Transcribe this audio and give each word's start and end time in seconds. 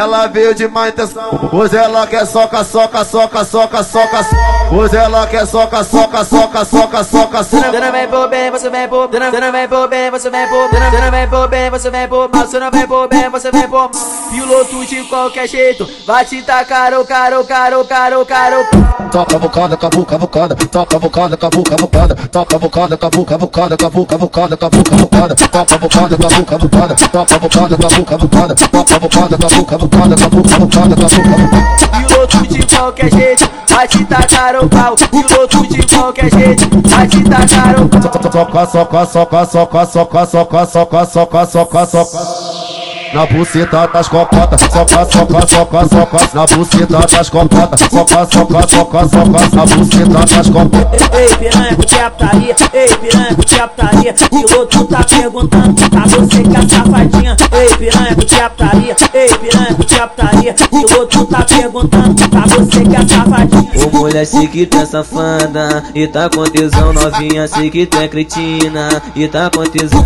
Ela 0.00 0.28
veio 0.28 0.54
de 0.54 0.66
má 0.66 0.88
intenção. 0.88 1.50
Hoje 1.52 1.76
ela 1.76 2.06
quer 2.06 2.26
soca, 2.26 2.64
soca, 2.64 3.04
soca, 3.04 3.44
soca, 3.44 3.82
soca. 3.82 4.26
Hoje 4.72 4.96
ela 4.96 5.26
quer 5.26 5.46
soca, 5.46 5.84
soca, 5.84 6.24
soca, 6.24 6.64
soca, 6.64 7.04
soca. 7.04 7.70
Dona 7.70 7.92
vem 7.92 8.08
por 8.08 8.26
bem, 8.30 8.50
você 8.50 8.70
vem 8.70 8.88
por. 8.88 9.08
Dona, 9.08 9.30
dona 9.30 9.52
vem 9.52 9.68
por 9.68 9.88
bem, 9.88 10.10
você 10.10 10.30
vem 10.30 10.48
por. 10.48 10.70
Dona, 10.70 10.88
dona 10.88 11.10
vem 11.10 11.28
por 11.28 11.48
bem, 11.48 11.68
você 11.68 11.90
vem 11.90 12.08
por. 12.08 12.30
Mas 12.32 12.48
você 12.48 12.58
não 12.58 12.70
vem 12.70 12.86
por 12.86 13.08
bem, 13.08 13.28
você 13.28 13.50
vem 13.50 13.68
por. 13.68 13.90
Piloto 14.30 14.86
de 14.86 15.04
qualquer 15.04 15.46
jeito. 15.46 15.86
Vai 16.06 16.24
te 16.24 16.40
tacar 16.44 16.94
o 16.94 17.04
caro, 17.04 17.44
caro, 17.44 17.84
caro, 17.84 18.24
caro. 18.24 18.66
Toca 19.12 19.38
bocada, 19.38 19.76
cavu, 19.76 20.06
cavucada, 20.06 20.54
toca 20.54 20.98
bocada, 20.98 21.36
cavu, 21.36 21.62
cavucada, 21.64 22.14
toca 22.14 22.58
bocada, 22.58 22.96
cavu, 22.96 23.24
cavucada, 23.26 23.76
cavu, 23.76 24.06
cavucada, 24.06 24.56
cavu, 24.56 24.84
cavucada, 24.84 25.34
toca 25.34 25.78
bocada, 25.78 26.16
cavu, 26.16 26.44
cavucada, 26.46 26.94
toca 26.94 27.38
bocada, 27.38 27.76
cavu, 27.76 28.04
cavucada, 28.04 28.54
toca 28.54 28.98
bocada, 28.98 29.38
cavu, 29.90 30.16
cavucada, 30.16 30.16
cavu, 30.16 30.42
cavucada, 30.42 30.96
cavu, 30.96 31.22
cavucada. 31.22 31.80
Piloto 31.90 32.46
de 32.46 32.66
qualquer 32.66 33.10
jeito. 33.10 33.50
Vai 33.68 33.88
te 33.88 34.04
tacar 34.04 34.56
o 34.56 34.68
pau. 34.68 34.94
Piloto 34.96 35.66
de 35.68 35.86
qualquer 35.86 36.30
jeito. 36.30 36.68
Vai 36.88 37.06
te 37.06 37.22
tacar 37.24 37.80
o 37.80 37.88
pau. 37.88 38.00
Soca, 38.02 38.66
soca, 38.66 39.06
soca, 39.06 39.46
soca, 39.46 39.86
soca, 39.86 40.26
soca, 40.26 40.66
soca, 40.66 41.06
soca, 41.06 41.46
soca, 41.46 41.86
soca. 41.86 42.18
Na 43.12 43.26
buceta 43.26 43.88
das 43.88 44.08
cocotas, 44.08 44.60
soca, 44.72 45.04
soca, 45.04 45.46
soca, 45.48 45.88
soca. 45.88 46.18
Na 46.32 46.46
buceta 46.46 46.98
das 47.08 47.28
cocotas, 47.28 47.80
soca, 47.90 48.26
soca, 48.26 48.68
soca, 48.68 49.08
soca. 49.08 49.56
Na 49.56 49.66
buceta 49.66 50.36
das 50.36 50.48
cocotas. 50.48 51.02
Ei, 51.12 51.28
piranha, 51.36 51.76
que 51.76 51.94
é 51.96 52.10
putaria? 52.10 52.56
Ei, 52.72 52.88
piranha, 52.88 53.34
que 53.34 53.54
é 53.56 53.66
putaria? 53.66 54.14
Piloto 54.14 54.84
tá 54.84 55.04
perguntando 55.04 55.90
pra 55.90 56.02
você 56.06 56.42
que 56.42 56.56
é 56.56 56.68
safadinha. 56.68 57.36
Ei, 57.52 57.68
piranha, 57.76 58.14
que 58.14 58.34
é 58.40 58.48
putaria? 58.48 58.79
É 60.00 60.06
putaria? 60.06 60.54
Piloto 60.54 61.26
tá 61.26 61.44
perguntando 61.44 62.28
pra 62.30 62.40
você 62.46 62.80
que 62.80 62.96
é 62.96 63.06
safadinha. 63.06 63.86
Ô 63.86 63.98
mulher, 63.98 64.24
sei 64.24 64.46
que 64.46 64.64
tu 64.64 64.78
é 64.78 64.86
safada 64.86 65.84
E 65.94 66.06
tá 66.06 66.30
com 66.30 66.42
tesão 66.44 66.90
novinha, 66.90 67.46
sei 67.46 67.70
que 67.70 67.84
tu 67.84 67.98
é 67.98 68.08
cretina 68.08 69.02
E 69.14 69.28
tá 69.28 69.50
com 69.50 69.62
tesão 69.64 70.02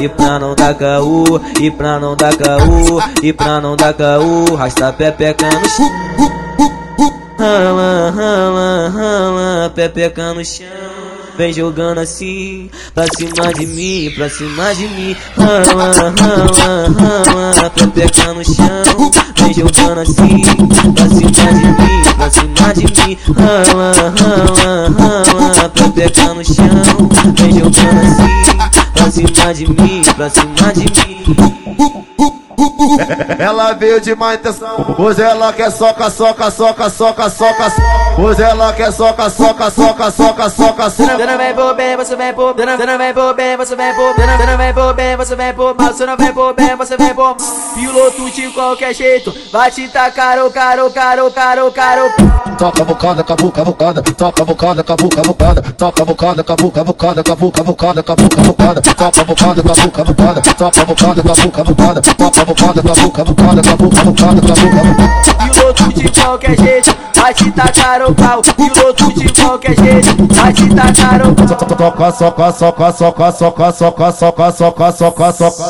E 0.00 0.08
pra 0.08 0.40
não 0.40 0.56
dar 0.56 0.74
caô, 0.74 1.40
e 1.60 1.70
pra 1.70 2.00
não 2.00 2.16
dar 2.16 2.36
caô 2.36 3.00
E 3.22 3.32
pra 3.32 3.60
não 3.60 3.76
dar 3.76 3.94
caô, 3.94 4.56
rasta 4.56 4.92
pepeca 4.92 5.48
no 5.48 5.68
chão 5.68 5.90
Rala, 7.38 8.10
rala, 8.16 8.88
rala, 8.88 9.72
pepeca 9.72 10.34
no 10.34 10.44
chão 10.44 10.85
Vem 11.36 11.52
jogando 11.52 11.98
assim, 11.98 12.70
pra 12.94 13.04
cima 13.14 13.52
de 13.52 13.66
mim, 13.66 14.10
pra 14.16 14.28
cima 14.30 14.74
de 14.74 14.88
mim. 14.88 15.16
Rala, 15.36 15.92
rala, 15.92 16.88
rala, 16.98 17.70
pepeca 17.70 18.32
no 18.32 18.42
chão. 18.42 19.12
Vem 19.36 19.52
jogando 19.52 20.00
assim, 20.00 20.42
pra 20.94 21.08
cima 21.08 21.30
de 21.52 21.66
mim, 21.66 22.02
pra 22.16 22.30
cima 22.30 22.74
de 22.74 22.84
mim. 22.84 23.18
Rala, 23.36 23.92
rala, 24.18 24.88
rala, 24.98 25.68
pepeca 25.68 26.32
no 26.32 26.42
chão. 26.42 27.08
Vem 27.38 27.52
jogando 27.52 28.00
assim, 29.06 29.24
pra 29.26 29.44
cima 29.44 29.54
de 29.54 29.66
mim, 29.68 30.02
pra 30.16 30.30
cima 30.30 30.72
de 30.72 30.80
mim 30.80 32.05
Ela 33.38 33.72
veio 33.72 34.00
de 34.00 34.14
má 34.14 34.34
intenção. 34.34 34.94
Hoje 34.98 35.22
ela 35.22 35.52
quer 35.52 35.70
soca, 35.70 36.10
soca, 36.10 36.50
soca, 36.50 36.90
soca, 36.90 37.30
soca. 37.30 37.72
Hoje 38.18 38.42
ela 38.42 38.72
quer 38.72 38.92
soca, 38.92 39.28
soca, 39.30 39.70
soca, 39.70 40.10
soca, 40.10 40.50
soca. 40.50 41.16
Dona 41.16 41.36
vem 41.36 41.54
por 41.54 41.74
bem, 41.74 41.96
você 41.96 42.16
vem 42.16 42.34
por. 42.34 42.54
Dona, 42.54 42.76
dona 42.76 42.98
vem 42.98 43.14
por 43.14 43.34
bem, 43.34 43.56
você 43.56 43.76
vem 43.76 43.94
por. 43.94 44.14
Dona, 44.14 44.36
dona 44.36 44.56
vem 44.56 44.74
por 44.74 44.94
bem, 44.94 45.16
você 45.16 45.36
vem 45.36 45.54
por. 45.54 45.74
Mas 45.76 45.96
você 45.96 46.06
não 46.06 46.16
vem 46.16 46.32
por 46.32 46.54
bem, 46.54 46.76
você 46.76 46.96
vem 46.96 47.14
por. 47.14 47.36
Piloto 47.74 48.30
de 48.30 48.48
qualquer 48.50 48.94
jeito. 48.94 49.34
Vai 49.52 49.70
te 49.70 49.88
tacar 49.88 50.38
o 50.44 50.50
caro, 50.50 50.90
caro, 50.90 51.30
caro, 51.30 51.72
caro. 51.72 52.12
Toca 52.58 52.84
bocada, 52.84 53.22
cavu, 53.22 53.52
cavucada, 53.52 54.02
toca 54.02 54.44
bocada, 54.44 54.82
cavu, 54.82 55.08
cavucada, 55.10 55.62
toca 55.62 56.04
bocada, 56.04 56.42
cavu, 56.42 56.70
cavucada, 56.70 57.22
cavu, 57.22 57.52
cavucada, 57.52 58.02
cavu, 58.02 58.28
cavucada, 58.30 58.80
toca 58.80 59.24
bocada, 59.24 59.62
cavu, 59.62 59.90
cavucada, 59.90 60.42
toca 60.42 60.84
bocada, 60.86 61.22
cavu, 61.22 61.50
cavucada, 61.50 62.00
toca 62.00 62.44
bocada, 62.46 62.75
cavu, 62.82 63.10
cavucada, 63.10 63.62
cavu, 63.62 63.88
cavucada, 63.90 64.40
cavu, 64.40 64.70
cavucada. 64.70 65.08
Piloto 65.38 65.88
de 65.92 66.08
qualquer 66.20 66.56
jeito. 66.58 66.96
Vai 67.14 67.34
te 67.34 67.50
tacar 67.50 68.02
o 68.02 68.14
pau. 68.14 68.42
Piloto 68.42 69.12
de 69.14 69.32
qualquer 69.32 69.74
jeito. 69.76 70.34
Vai 70.34 70.52
te 70.52 70.68
tacar 70.74 71.26
o 71.26 71.34
pau. 71.34 71.46
Soca, 71.46 72.12
soca, 72.12 72.52
soca, 72.52 72.92
soca, 72.92 73.32
soca, 73.32 73.72
soca, 73.72 74.12
soca, 74.12 74.52
soca, 74.52 74.92
soca, 74.92 75.32
soca. 75.32 75.64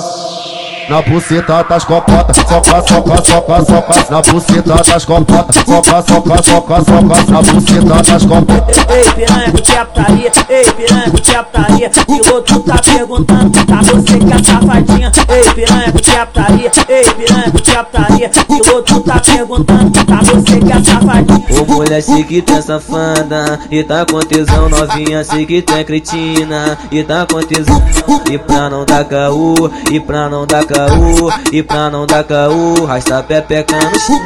Na 0.88 1.02
buceta 1.02 1.64
das 1.64 1.84
cocotas, 1.84 2.36
soca, 2.36 2.82
soca, 2.86 3.24
soca, 3.24 3.64
soca. 3.64 4.06
Na 4.08 4.22
buceta 4.22 4.74
das 4.84 5.04
cocotas, 5.04 5.56
soca, 5.66 6.02
soca, 6.02 6.42
soca, 6.42 6.84
soca. 6.84 7.32
Na 7.32 7.42
buceta 7.42 8.02
das 8.02 8.24
cocotas. 8.24 8.78
Ei, 8.88 9.04
piranha, 9.14 9.52
que 9.52 9.72
é 9.72 9.84
putaria? 9.84 10.32
Ei, 10.48 10.64
piranha, 10.64 11.10
que 11.26 11.34
é 11.34 11.42
putaria? 11.42 11.90
Piloto 11.90 12.60
tá 12.60 12.80
perguntando 12.82 13.66
pra 13.66 13.82
você 13.82 14.18
que 14.18 14.32
é 14.32 14.44
safadinha. 14.44 15.12
Ei, 15.28 15.54
piranha, 15.54 15.92
que 15.92 16.10
é 16.10 16.24
putaria? 16.24 16.72
Ei, 16.88 17.04
piranha, 17.04 17.50
que 17.50 17.70
é 17.70 17.82
putaria? 17.82 18.30
Piloto 18.30 19.00
tá 19.00 19.20
perguntando 19.20 20.04
pra 20.04 20.16
você 20.18 20.60
que 20.60 20.72
é 20.72 20.84
safadinha. 20.84 21.60
Ô 21.60 21.64
mulher, 21.72 22.00
sei 22.00 22.22
que 22.22 22.42
tu 22.42 22.52
é 22.52 22.62
safada 22.62 23.58
E 23.70 23.82
tá 23.82 24.04
com 24.04 24.18
tesão 24.20 24.68
novinha, 24.68 25.24
sei 25.24 25.46
que 25.46 25.62
tu 25.62 25.74
é 25.74 25.84
cretina 25.84 26.78
E 26.90 27.02
tá 27.02 27.26
com 27.26 27.40
tesão 27.40 27.82
E 28.30 28.38
pra 28.38 28.68
não 28.70 28.84
dar 28.84 29.04
caô, 29.04 29.70
e 29.90 29.98
pra 29.98 30.28
não 30.28 30.46
dar 30.46 30.64
caô 30.64 31.32
E 31.52 31.62
pra 31.62 31.90
não 31.90 32.06
dar 32.06 32.24
caô, 32.24 32.84
rasta 32.84 33.22
pepeca 33.22 33.76
no 33.76 33.98
chão 33.98 34.20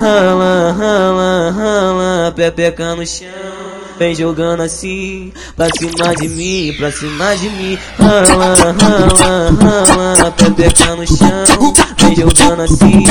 Rala, 0.00 0.72
rala, 0.78 1.50
rala, 1.50 2.32
pepeca 2.34 2.94
no 2.94 3.06
chão 3.06 3.57
Vem 3.98 4.14
jogando 4.14 4.62
assim, 4.62 5.32
pra 5.56 5.66
cima 5.76 6.14
de 6.14 6.28
mim, 6.28 6.72
pra 6.78 6.92
cima 6.92 7.36
de 7.36 7.50
mim. 7.50 7.76
Rala, 7.98 8.54
rala, 8.80 9.50
rala, 9.60 10.30
pepeca 10.30 10.94
no 10.94 11.04
chão. 11.04 11.74
Vem 11.98 12.14
jogando 12.14 12.62
assim, 12.62 13.02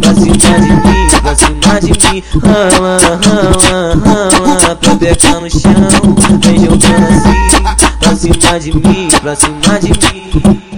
pra 0.00 0.14
cima 0.14 0.58
de 0.58 0.72
mim, 0.72 1.06
pra 1.22 1.34
cima 1.36 1.80
de 1.80 1.92
mim. 1.92 2.22
Rala, 2.42 2.98
rala, 3.24 3.94
rala, 4.04 4.76
pepeca 4.76 5.38
no 5.38 5.48
chão. 5.48 6.16
Vem 6.40 6.58
jogando 6.58 7.06
assim, 7.06 7.62
pra 8.00 8.16
cima 8.16 8.58
de 8.58 8.72
mim, 8.76 9.08
pra 9.20 9.36
cima 9.36 9.78
de 9.78 9.90
mim 9.90 10.71